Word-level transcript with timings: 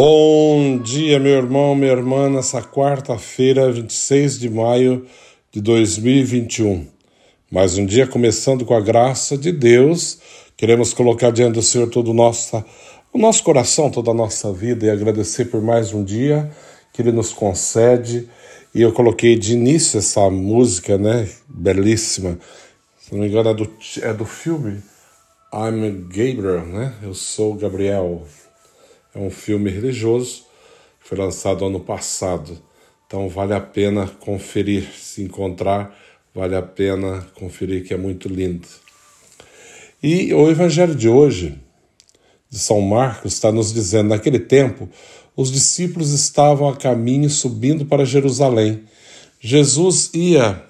Bom 0.00 0.78
dia, 0.78 1.18
meu 1.18 1.32
irmão, 1.32 1.74
minha 1.74 1.90
irmã, 1.90 2.30
nessa 2.30 2.62
quarta-feira, 2.62 3.72
26 3.72 4.38
de 4.38 4.48
maio 4.48 5.04
de 5.50 5.60
2021. 5.60 6.86
Mais 7.50 7.76
um 7.76 7.84
dia 7.84 8.06
começando 8.06 8.64
com 8.64 8.74
a 8.74 8.80
graça 8.80 9.36
de 9.36 9.50
Deus. 9.50 10.20
Queremos 10.56 10.94
colocar 10.94 11.32
diante 11.32 11.54
do 11.54 11.62
Senhor 11.62 11.90
todo 11.90 12.12
o 12.12 12.14
nosso, 12.14 12.64
o 13.12 13.18
nosso 13.18 13.42
coração, 13.42 13.90
toda 13.90 14.12
a 14.12 14.14
nossa 14.14 14.52
vida 14.52 14.86
e 14.86 14.90
agradecer 14.90 15.46
por 15.46 15.60
mais 15.60 15.92
um 15.92 16.04
dia 16.04 16.48
que 16.92 17.02
Ele 17.02 17.10
nos 17.10 17.32
concede. 17.32 18.28
E 18.72 18.80
eu 18.80 18.92
coloquei 18.92 19.36
de 19.36 19.54
início 19.54 19.98
essa 19.98 20.30
música, 20.30 20.96
né? 20.96 21.28
Belíssima. 21.48 22.38
Se 23.00 23.12
não 23.12 23.22
me 23.22 23.26
engano, 23.26 23.50
é 23.50 23.54
do, 23.54 23.68
é 24.02 24.14
do 24.14 24.24
filme 24.24 24.80
I'm 25.52 26.06
Gabriel, 26.08 26.66
né? 26.66 26.94
Eu 27.02 27.14
sou 27.14 27.54
Gabriel. 27.54 28.22
É 29.14 29.18
um 29.18 29.30
filme 29.30 29.70
religioso 29.70 30.44
que 31.00 31.08
foi 31.08 31.18
lançado 31.18 31.64
ano 31.64 31.80
passado. 31.80 32.60
Então 33.06 33.28
vale 33.28 33.54
a 33.54 33.60
pena 33.60 34.06
conferir, 34.06 34.88
se 34.94 35.22
encontrar, 35.22 35.96
vale 36.34 36.54
a 36.54 36.62
pena 36.62 37.26
conferir 37.34 37.84
que 37.84 37.94
é 37.94 37.96
muito 37.96 38.28
lindo. 38.28 38.68
E 40.02 40.32
o 40.34 40.50
evangelho 40.50 40.94
de 40.94 41.08
hoje, 41.08 41.58
de 42.50 42.58
São 42.58 42.80
Marcos, 42.80 43.32
está 43.32 43.50
nos 43.50 43.72
dizendo: 43.72 44.10
naquele 44.10 44.38
tempo, 44.38 44.88
os 45.34 45.50
discípulos 45.50 46.12
estavam 46.12 46.68
a 46.68 46.76
caminho 46.76 47.30
subindo 47.30 47.86
para 47.86 48.04
Jerusalém. 48.04 48.84
Jesus 49.40 50.10
ia 50.12 50.64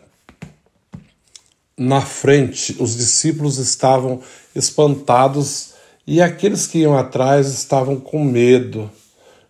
na 1.77 2.01
frente, 2.01 2.77
os 2.81 2.97
discípulos 2.97 3.59
estavam 3.59 4.21
espantados 4.55 5.75
e 6.11 6.23
aqueles 6.23 6.67
que 6.67 6.79
iam 6.79 6.97
atrás 6.97 7.49
estavam 7.49 8.01
com 8.01 8.25
medo. 8.25 8.91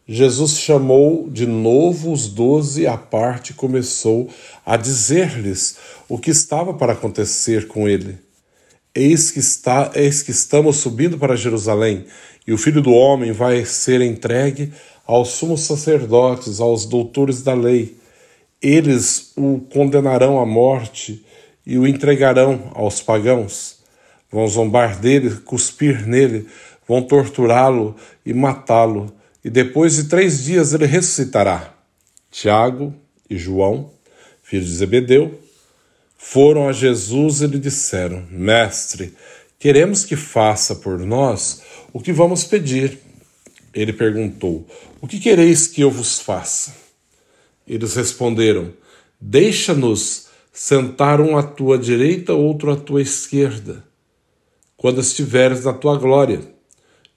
Jesus 0.09 0.59
chamou 0.59 1.31
de 1.31 1.47
novo 1.47 2.11
os 2.13 2.27
doze 2.27 2.85
à 2.85 2.97
parte 2.97 3.51
e 3.51 3.55
começou 3.55 4.29
a 4.67 4.77
dizer-lhes 4.77 5.77
o 6.09 6.19
que 6.19 6.33
estava 6.33 6.75
para 6.75 6.95
acontecer 6.95 7.69
com 7.69 7.89
ele. 7.89 8.19
Eis 8.93 9.31
que, 9.31 9.39
está, 9.39 9.93
eis 9.95 10.21
que 10.21 10.33
estamos 10.33 10.79
subindo 10.79 11.17
para 11.17 11.37
Jerusalém, 11.37 12.07
e 12.45 12.53
o 12.53 12.59
filho 12.59 12.83
do 12.83 12.91
homem 12.91 13.31
vai 13.31 13.65
ser 13.65 14.01
entregue 14.01 14.73
aos 15.07 15.29
sumos 15.29 15.61
sacerdotes, 15.61 16.59
aos 16.59 16.85
doutores 16.85 17.41
da 17.41 17.55
lei. 17.55 17.97
Eles 18.61 19.31
o 19.37 19.61
condenarão 19.73 20.41
à 20.41 20.45
morte 20.45 21.25
e 21.65 21.79
o 21.79 21.87
entregarão 21.87 22.73
aos 22.75 23.01
pagãos. 23.01 23.78
Vão 24.31 24.47
zombar 24.47 24.99
dele, 24.99 25.31
cuspir 25.45 26.07
nele, 26.07 26.47
vão 26.87 27.03
torturá-lo 27.03 27.97
e 28.25 28.35
matá-lo, 28.35 29.15
e 29.45 29.51
depois 29.51 29.97
de 29.97 30.05
três 30.05 30.43
dias 30.45 30.73
ele 30.73 30.87
ressuscitará. 30.87 31.75
Tiago 32.31 32.95
e 33.29 33.37
João, 33.37 33.91
filhos 34.43 34.67
de 34.67 34.75
Zebedeu, 34.75 35.39
foram 36.17 36.69
a 36.69 36.73
Jesus 36.73 37.41
e 37.41 37.47
lhe 37.47 37.59
disseram: 37.59 38.27
Mestre, 38.31 39.15
queremos 39.59 40.05
que 40.05 40.17
faça 40.17 40.75
por 40.75 40.99
nós 40.99 41.63
o 41.93 42.01
que 42.01 42.13
vamos 42.13 42.45
pedir. 42.45 42.99
Ele 43.73 43.93
perguntou: 43.93 44.67
O 45.01 45.07
que 45.07 45.19
quereis 45.21 45.67
que 45.67 45.81
eu 45.81 45.91
vos 45.91 46.19
faça? 46.19 46.75
Eles 47.67 47.95
responderam: 47.95 48.73
Deixa-nos 49.21 50.29
sentar 50.53 51.21
um 51.21 51.37
à 51.37 51.43
tua 51.43 51.79
direita, 51.79 52.35
outro 52.35 52.73
à 52.73 52.77
tua 52.77 53.01
esquerda, 53.01 53.85
quando 54.79 55.01
estiveres 55.01 55.65
na 55.67 55.75
tua 55.75 55.99
glória. 55.99 56.41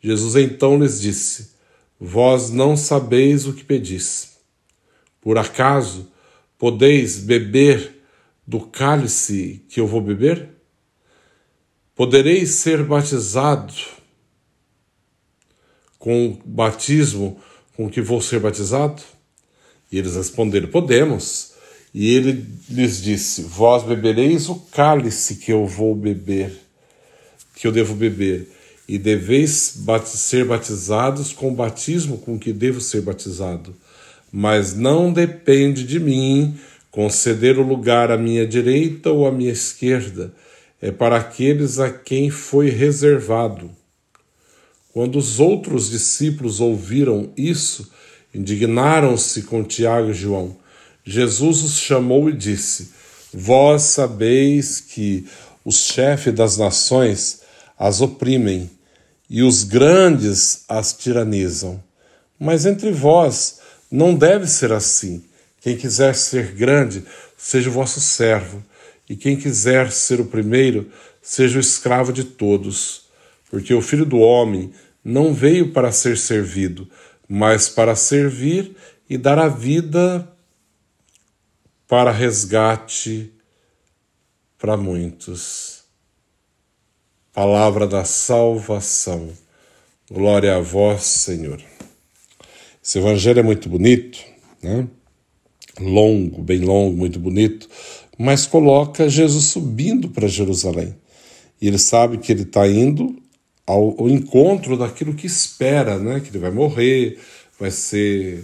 Jesus 0.02 0.36
então 0.36 0.78
lhes 0.78 1.00
disse: 1.00 1.52
Vós 1.98 2.50
não 2.50 2.76
sabeis 2.76 3.48
o 3.48 3.54
que 3.54 3.64
pedis. 3.64 4.32
Por 5.22 5.38
acaso 5.38 6.12
podeis 6.58 7.20
beber 7.20 8.02
do 8.46 8.60
cálice 8.60 9.64
que 9.70 9.80
eu 9.80 9.88
vou 9.88 10.02
beber? 10.02 10.50
Podereis 11.96 12.50
ser 12.56 12.84
batizado 12.84 13.74
com 16.00 16.30
o 16.30 16.42
batismo 16.44 17.40
com 17.76 17.90
que 17.90 18.02
vou 18.02 18.20
ser 18.22 18.40
batizado? 18.40 19.02
E 19.92 19.98
eles 19.98 20.16
responderam: 20.16 20.68
Podemos. 20.68 21.52
E 21.94 22.16
ele 22.16 22.48
lhes 22.70 23.02
disse: 23.02 23.44
Vós 23.44 23.84
bebereis 23.84 24.50
o 24.50 24.56
cálice 24.56 25.36
que 25.36 25.52
eu 25.52 25.68
vou 25.68 25.94
beber, 25.94 26.60
que 27.62 27.68
eu 27.68 27.72
devo 27.72 27.94
beber, 27.94 28.48
e 28.88 28.98
deveis 28.98 29.78
ser 30.04 30.46
batizados 30.46 31.32
com 31.32 31.50
o 31.50 31.54
batismo 31.54 32.18
com 32.18 32.40
que 32.40 32.52
devo 32.52 32.82
ser 32.82 33.02
batizado. 33.02 33.76
Mas 34.32 34.74
não 34.74 35.14
depende 35.14 35.84
de 35.84 36.00
mim 36.00 36.58
conceder 36.90 37.60
o 37.60 37.62
lugar 37.62 38.10
à 38.10 38.18
minha 38.18 38.48
direita 38.48 39.12
ou 39.12 39.28
à 39.28 39.32
minha 39.32 39.52
esquerda, 39.52 40.34
é 40.82 40.92
para 40.92 41.18
aqueles 41.18 41.78
a 41.78 41.92
quem 41.92 42.32
foi 42.32 42.72
reservado. 42.72 43.70
Quando 44.92 45.20
os 45.20 45.40
outros 45.40 45.88
discípulos 45.92 46.60
ouviram 46.60 47.32
isso, 47.38 47.92
indignaram-se 48.34 49.44
com 49.44 49.64
Tiago 49.64 50.10
e 50.10 50.16
João. 50.16 50.58
Jesus 51.06 51.62
os 51.62 51.78
chamou 51.78 52.28
e 52.28 52.34
disse: 52.34 52.90
Vós 53.32 53.84
sabeis 53.84 54.80
que 54.80 55.28
os 55.64 55.76
chefes 55.76 56.34
das 56.34 56.58
nações 56.58 57.41
as 57.82 58.00
oprimem 58.00 58.70
e 59.28 59.42
os 59.42 59.64
grandes 59.64 60.66
as 60.70 60.94
tiranizam. 60.94 61.84
Mas 62.40 62.68
entre 62.68 62.92
vós 62.92 63.60
não 63.90 64.14
deve 64.14 64.46
ser 64.46 64.72
assim. 64.72 65.24
Quem 65.62 65.76
quiser 65.76 66.14
ser 66.14 66.52
grande, 66.52 67.04
seja 67.36 67.72
o 67.72 67.74
vosso 67.74 68.00
servo, 68.00 68.64
e 69.10 69.16
quem 69.16 69.36
quiser 69.36 69.92
ser 69.92 70.22
o 70.22 70.26
primeiro, 70.26 70.92
seja 71.24 71.58
o 71.58 71.60
escravo 71.60 72.14
de 72.14 72.24
todos. 72.24 73.06
Porque 73.50 73.74
o 73.74 73.82
filho 73.82 74.06
do 74.06 74.20
homem 74.20 74.72
não 75.04 75.34
veio 75.34 75.72
para 75.72 75.92
ser 75.92 76.20
servido, 76.20 76.88
mas 77.28 77.68
para 77.68 77.96
servir 77.96 78.76
e 79.10 79.18
dar 79.18 79.40
a 79.40 79.48
vida 79.48 80.32
para 81.88 82.12
resgate 82.12 83.34
para 84.60 84.78
muitos. 84.78 85.81
Palavra 87.34 87.88
da 87.88 88.04
salvação. 88.04 89.30
Glória 90.10 90.56
a 90.56 90.60
vós, 90.60 91.04
Senhor. 91.04 91.62
Esse 92.84 93.00
evangelho 93.00 93.40
é 93.40 93.44
muito 93.44 93.70
bonito, 93.70 94.20
né? 94.62 94.88
Longo, 95.80 96.42
bem 96.42 96.60
longo, 96.60 96.98
muito 96.98 97.20
bonito, 97.20 97.70
mas 98.18 98.46
coloca 98.46 99.10
Jesus 99.10 99.46
subindo 99.46 100.10
para 100.10 100.28
Jerusalém. 100.28 100.96
E 101.62 101.68
ele 101.68 101.78
sabe 101.78 102.18
que 102.18 102.32
ele 102.32 102.44
está 102.44 102.68
indo 102.68 103.16
ao, 103.66 103.96
ao, 104.02 104.10
encontro 104.10 104.78
daquilo 104.78 105.14
que 105.14 105.28
espera, 105.28 105.98
né? 105.98 106.20
Que 106.20 106.30
ele 106.30 106.40
vai 106.40 106.52
morrer, 106.52 107.18
vai 107.60 107.72
ser 107.72 108.44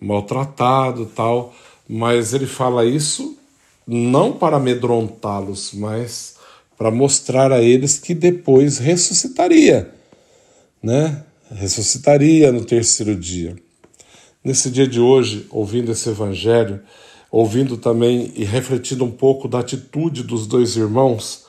maltratado, 0.00 1.06
tal 1.06 1.54
mas 1.92 2.32
ele 2.32 2.46
fala 2.46 2.84
isso 2.84 3.36
não 3.84 4.32
para 4.32 4.58
amedrontá-los, 4.58 5.72
mas 5.74 6.36
para 6.80 6.90
mostrar 6.90 7.52
a 7.52 7.60
eles 7.60 7.98
que 7.98 8.14
depois 8.14 8.78
ressuscitaria, 8.78 9.92
né? 10.82 11.22
Ressuscitaria 11.50 12.50
no 12.50 12.64
terceiro 12.64 13.14
dia. 13.14 13.54
Nesse 14.42 14.70
dia 14.70 14.86
de 14.86 14.98
hoje, 14.98 15.46
ouvindo 15.50 15.92
esse 15.92 16.08
evangelho, 16.08 16.80
ouvindo 17.30 17.76
também 17.76 18.32
e 18.34 18.44
refletindo 18.44 19.04
um 19.04 19.10
pouco 19.10 19.46
da 19.46 19.58
atitude 19.58 20.22
dos 20.22 20.46
dois 20.46 20.74
irmãos, 20.74 21.44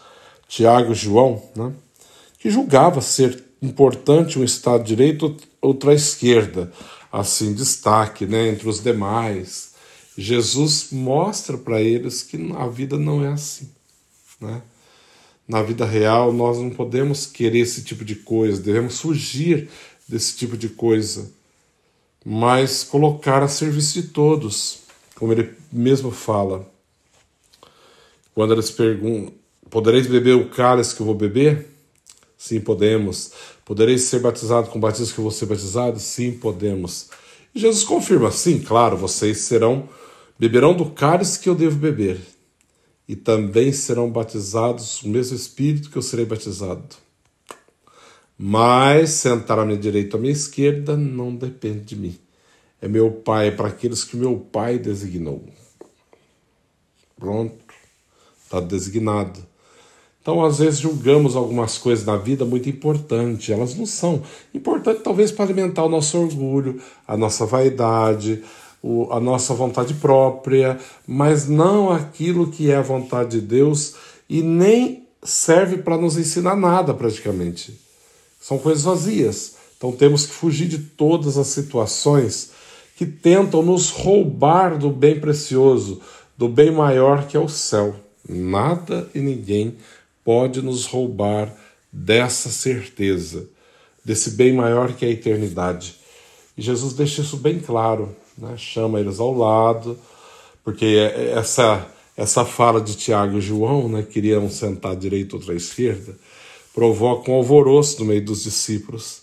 Tiago 0.50 0.92
e 0.92 0.96
João, 0.96 1.42
né? 1.56 1.72
que 2.38 2.50
julgava 2.50 3.00
ser 3.00 3.42
importante 3.62 4.38
um 4.38 4.44
Estado 4.44 4.84
de 4.84 4.90
direito, 4.90 5.38
outra 5.62 5.94
esquerda, 5.94 6.74
assim, 7.10 7.54
destaque 7.54 8.26
né, 8.26 8.50
entre 8.50 8.68
os 8.68 8.84
demais, 8.84 9.76
Jesus 10.18 10.90
mostra 10.92 11.58
para 11.58 11.82
eles 11.82 12.22
que 12.22 12.52
a 12.58 12.68
vida 12.68 12.98
não 12.98 13.24
é 13.24 13.30
assim. 13.30 13.70
Né? 14.42 14.62
Na 15.52 15.62
vida 15.62 15.84
real, 15.84 16.32
nós 16.32 16.60
não 16.60 16.70
podemos 16.70 17.26
querer 17.26 17.60
esse 17.60 17.84
tipo 17.84 18.06
de 18.06 18.16
coisa, 18.16 18.62
devemos 18.62 19.02
fugir 19.02 19.68
desse 20.08 20.38
tipo 20.38 20.56
de 20.56 20.70
coisa, 20.70 21.30
mas 22.26 22.86
colocar 22.86 23.44
a 23.44 23.50
serviço 23.50 24.02
de 24.02 24.08
todos, 24.08 24.80
como 25.14 25.34
ele 25.34 25.54
mesmo 25.70 26.10
fala. 26.10 26.66
Quando 28.34 28.54
eles 28.54 28.72
perguntam: 28.72 29.34
Podereis 29.70 30.08
beber 30.08 30.38
o 30.38 30.50
cálice 30.50 30.96
que 30.96 31.02
eu 31.02 31.06
vou 31.06 31.16
beber? 31.16 31.68
Sim, 32.38 32.62
podemos. 32.62 33.34
Podereis 33.66 34.04
ser 34.04 34.20
batizado 34.20 34.70
com 34.70 34.78
o 34.78 34.82
batismo 34.82 35.14
que 35.14 35.20
eu 35.20 35.24
vou 35.24 35.32
ser 35.34 35.48
batizado? 35.48 36.00
Sim, 36.00 36.32
podemos. 36.32 37.10
E 37.54 37.60
Jesus 37.60 37.84
confirma: 37.84 38.32
sim, 38.32 38.58
claro, 38.58 38.96
vocês 38.96 39.40
serão 39.40 39.90
Beberão 40.42 40.74
do 40.74 40.86
cálice 40.86 41.40
que 41.40 41.48
eu 41.48 41.54
devo 41.54 41.76
beber, 41.76 42.20
e 43.12 43.16
também 43.18 43.74
serão 43.74 44.10
batizados 44.10 45.04
o 45.04 45.10
mesmo 45.10 45.36
Espírito 45.36 45.90
que 45.90 45.98
eu 45.98 46.02
serei 46.02 46.24
batizado. 46.24 46.96
Mas 48.38 49.10
sentar 49.10 49.60
à 49.60 49.66
minha 49.66 49.78
direita 49.78 50.16
ou 50.16 50.20
à 50.20 50.22
minha 50.22 50.32
esquerda 50.32 50.96
não 50.96 51.36
depende 51.36 51.82
de 51.82 51.98
mim. 51.98 52.18
É 52.82 52.88
meu 52.88 53.12
Pai 53.12 53.52
para 53.52 53.68
aqueles 53.68 54.06
que 54.06 54.16
meu 54.16 54.38
Pai 54.38 54.80
designou. 54.80 55.44
Pronto, 57.20 57.54
está 58.46 58.62
designado. 58.62 59.46
Então, 60.22 60.46
às 60.46 60.60
vezes, 60.60 60.80
julgamos 60.80 61.36
algumas 61.36 61.78
coisas 61.78 62.06
na 62.06 62.16
vida 62.16 62.46
muito 62.46 62.70
importantes. 62.70 63.50
Elas 63.50 63.76
não 63.76 63.86
são. 63.86 64.24
Importante, 64.54 65.02
talvez, 65.02 65.34
para 65.34 65.44
alimentar 65.44 65.84
o 65.84 65.90
nosso 65.90 66.18
orgulho, 66.18 66.82
a 67.06 67.18
nossa 67.18 67.46
vaidade, 67.46 68.42
a 69.12 69.20
nossa 69.20 69.54
vontade 69.54 69.94
própria, 69.96 70.80
mas 71.08 71.48
não 71.48 71.92
aquilo 71.92 72.50
que 72.50 72.72
é 72.72 72.76
a 72.76 72.82
vontade 72.82 73.40
de 73.40 73.42
Deus 73.42 73.96
e 74.30 74.42
nem 74.42 75.08
serve 75.24 75.78
para 75.78 75.98
nos 75.98 76.18
ensinar 76.18 76.56
nada, 76.56 76.94
praticamente. 76.94 77.80
São 78.40 78.58
coisas 78.58 78.84
vazias. 78.84 79.56
Então, 79.78 79.92
temos 79.92 80.26
que 80.26 80.34
fugir 80.34 80.68
de 80.68 80.80
todas 80.80 81.38
as 81.38 81.48
situações 81.48 82.52
que 82.96 83.06
tentam 83.06 83.62
nos 83.62 83.90
roubar 83.90 84.78
do 84.78 84.90
bem 84.90 85.20
precioso, 85.20 86.02
do 86.38 86.48
bem 86.48 86.72
maior 86.72 87.28
que 87.28 87.38
é 87.38 87.40
o 87.40 87.50
céu. 87.50 87.96
Nada 88.28 89.10
e 89.14 89.20
ninguém 89.20 89.76
pode 90.24 90.62
nos 90.62 90.86
roubar 90.86 91.54
dessa 91.92 92.50
certeza, 92.50 93.48
desse 94.04 94.32
bem 94.32 94.54
maior 94.54 94.94
que 94.94 95.06
é 95.06 95.10
a 95.10 95.12
eternidade. 95.12 95.96
E 96.58 96.62
Jesus 96.62 96.94
deixa 96.94 97.22
isso 97.22 97.38
bem 97.38 97.60
claro, 97.60 98.16
né? 98.42 98.58
chama 98.58 99.00
eles 99.00 99.20
ao 99.20 99.34
lado, 99.34 99.98
porque 100.64 100.86
é, 100.86 101.30
é 101.30 101.32
essa, 101.38 101.88
essa 102.18 102.44
fala 102.44 102.82
de 102.82 102.96
Tiago 102.96 103.38
e 103.38 103.42
João, 103.42 103.88
né, 103.88 104.04
queriam 104.04 104.50
sentar 104.50 104.94
à 104.94 104.96
direita 104.96 105.36
ou 105.36 105.52
à 105.52 105.54
esquerda, 105.54 106.18
provoca 106.74 107.30
um 107.30 107.36
alvoroço 107.36 108.00
no 108.00 108.06
meio 108.06 108.26
dos 108.26 108.44
discípulos. 108.44 109.22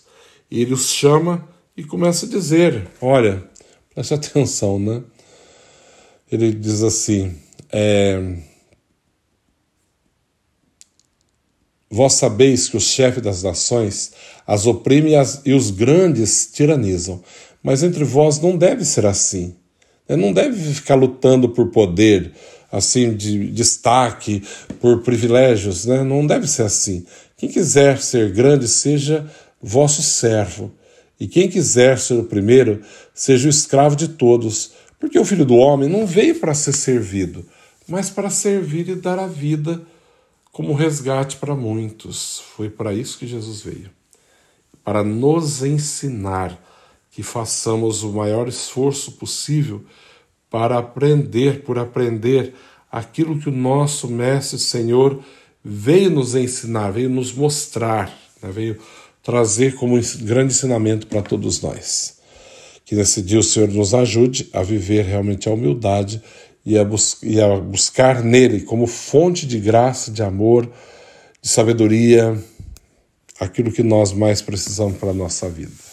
E 0.49 0.61
ele 0.61 0.73
os 0.73 0.89
chama 0.89 1.47
e 1.75 1.83
começa 1.83 2.25
a 2.25 2.29
dizer: 2.29 2.87
Olha, 3.01 3.43
preste 3.93 4.13
atenção, 4.13 4.79
né? 4.79 5.03
Ele 6.31 6.51
diz 6.51 6.81
assim: 6.81 7.35
é, 7.71 8.37
Vós 11.91 12.13
sabeis 12.13 12.69
que 12.69 12.77
o 12.77 12.81
chefe 12.81 13.19
das 13.19 13.43
nações 13.43 14.13
as 14.45 14.65
oprime 14.65 15.11
e 15.45 15.53
os 15.53 15.69
grandes 15.69 16.49
tiranizam, 16.51 17.21
mas 17.63 17.83
entre 17.83 18.03
vós 18.03 18.39
não 18.39 18.57
deve 18.57 18.85
ser 18.85 19.05
assim. 19.05 19.55
Né? 20.07 20.15
Não 20.15 20.33
deve 20.33 20.73
ficar 20.73 20.95
lutando 20.95 21.49
por 21.49 21.69
poder, 21.69 22.31
assim, 22.71 23.15
de 23.15 23.51
destaque, 23.51 24.43
por 24.79 25.01
privilégios, 25.01 25.85
né? 25.85 26.03
não 26.03 26.25
deve 26.25 26.47
ser 26.47 26.63
assim. 26.63 27.05
Quem 27.37 27.49
quiser 27.49 28.01
ser 28.01 28.31
grande, 28.31 28.67
seja 28.67 29.29
vosso 29.61 30.01
servo, 30.01 30.71
e 31.19 31.27
quem 31.27 31.49
quiser 31.49 31.99
ser 31.99 32.13
o 32.13 32.23
primeiro, 32.23 32.81
seja 33.13 33.47
o 33.47 33.49
escravo 33.49 33.95
de 33.95 34.07
todos, 34.07 34.71
porque 34.99 35.19
o 35.19 35.25
filho 35.25 35.45
do 35.45 35.55
homem 35.55 35.89
não 35.89 36.05
veio 36.05 36.39
para 36.39 36.53
ser 36.53 36.73
servido, 36.73 37.45
mas 37.87 38.09
para 38.09 38.29
servir 38.29 38.87
e 38.87 38.95
dar 38.95 39.19
a 39.19 39.27
vida 39.27 39.81
como 40.51 40.73
resgate 40.73 41.37
para 41.37 41.55
muitos. 41.55 42.41
Foi 42.55 42.69
para 42.69 42.93
isso 42.93 43.17
que 43.17 43.27
Jesus 43.27 43.61
veio 43.61 43.89
para 44.89 45.03
nos 45.03 45.63
ensinar 45.63 46.59
que 47.19 47.23
façamos 47.23 48.01
o 48.01 48.13
maior 48.13 48.47
esforço 48.47 49.11
possível 49.11 49.83
para 50.49 50.77
aprender, 50.77 51.63
por 51.63 51.77
aprender 51.77 52.53
aquilo 52.89 53.37
que 53.37 53.49
o 53.49 53.51
nosso 53.51 54.07
Mestre 54.07 54.57
Senhor 54.57 55.21
veio 55.61 56.09
nos 56.09 56.33
ensinar, 56.33 56.91
veio 56.91 57.09
nos 57.09 57.33
mostrar, 57.33 58.17
né? 58.41 58.49
veio 58.49 58.79
trazer 59.21 59.75
como 59.75 59.99
grande 60.21 60.53
ensinamento 60.53 61.07
para 61.07 61.21
todos 61.21 61.61
nós. 61.61 62.19
Que 62.85 62.95
nesse 62.95 63.21
dia 63.21 63.39
o 63.39 63.43
Senhor 63.43 63.67
nos 63.67 63.93
ajude 63.93 64.49
a 64.53 64.63
viver 64.63 65.03
realmente 65.03 65.49
a 65.49 65.51
humildade 65.51 66.23
e 66.65 66.77
a, 66.77 66.87
e 67.21 67.41
a 67.41 67.57
buscar 67.57 68.23
nele 68.23 68.61
como 68.61 68.87
fonte 68.87 69.45
de 69.45 69.59
graça, 69.59 70.09
de 70.09 70.23
amor, 70.23 70.71
de 71.41 71.49
sabedoria, 71.49 72.41
aquilo 73.41 73.73
que 73.73 73.83
nós 73.83 74.13
mais 74.13 74.41
precisamos 74.41 74.97
para 74.97 75.09
a 75.09 75.13
nossa 75.13 75.49
vida. 75.49 75.88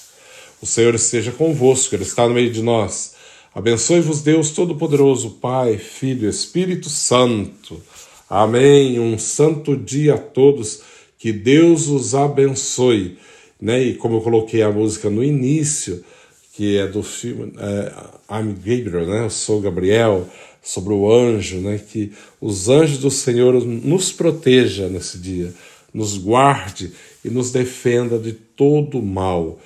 O 0.61 0.67
Senhor 0.67 0.95
esteja 0.95 1.33
convosco, 1.33 1.95
Ele 1.95 2.03
está 2.03 2.27
no 2.27 2.35
meio 2.35 2.51
de 2.51 2.63
nós. 2.63 3.15
Abençoe-vos, 3.55 4.21
Deus 4.21 4.51
Todo-Poderoso, 4.51 5.39
Pai, 5.41 5.79
Filho, 5.79 6.29
Espírito 6.29 6.89
Santo. 6.91 7.83
Amém. 8.29 9.01
Um 9.01 9.19
santo 9.19 9.77
dia 9.77 10.15
a 10.15 10.19
todos. 10.19 10.83
Que 11.19 11.33
Deus 11.33 11.89
os 11.89 12.15
abençoe. 12.15 13.19
Né? 13.61 13.83
E 13.83 13.95
como 13.95 14.17
eu 14.17 14.21
coloquei 14.21 14.63
a 14.63 14.71
música 14.71 15.09
no 15.09 15.25
início, 15.25 16.05
que 16.53 16.77
é 16.79 16.87
do 16.87 17.03
filme 17.03 17.53
é, 17.59 17.93
I'm 18.31 18.55
Gabriel, 18.55 19.07
né? 19.07 19.25
Eu 19.25 19.31
sou 19.31 19.61
Gabriel 19.61 20.27
sobre 20.63 20.93
o 20.93 21.13
anjo, 21.13 21.59
né? 21.59 21.79
Que 21.79 22.13
os 22.41 22.69
anjos 22.69 22.99
do 22.99 23.11
Senhor 23.11 23.55
nos 23.65 24.11
proteja 24.11 24.89
nesse 24.89 25.19
dia, 25.19 25.53
nos 25.93 26.17
guarde 26.17 26.93
e 27.25 27.29
nos 27.29 27.53
defenda 27.53 28.19
de 28.19 28.33
todo 28.33 29.03
mal. 29.03 29.59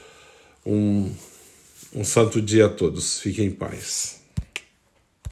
Um, 0.70 1.10
um 1.92 2.04
santo 2.04 2.40
dia 2.40 2.66
a 2.66 2.68
todos. 2.68 3.18
Fiquem 3.18 3.46
em 3.46 3.50
paz. 3.50 4.19